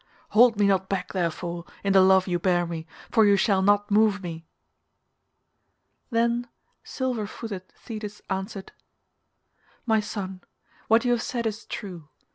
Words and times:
Hold 0.29 0.57
me 0.57 0.65
not 0.65 0.89
back, 0.89 1.13
therefore, 1.13 1.63
in 1.83 1.93
the 1.93 2.01
love 2.01 2.27
you 2.27 2.39
bear 2.39 2.65
me, 2.65 2.87
for 3.11 3.23
you 3.23 3.35
shall 3.37 3.61
not 3.61 3.91
move 3.91 4.23
me." 4.23 4.47
Then 6.09 6.47
silver 6.83 7.27
footed 7.27 7.69
Thetis 7.73 8.19
answered, 8.27 8.71
"My 9.85 9.99
son, 9.99 10.41
what 10.87 11.05
you 11.05 11.11
have 11.11 11.21
said 11.21 11.45
is 11.45 11.67
true. 11.67 12.09